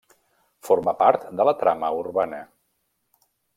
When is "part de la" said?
1.01-1.55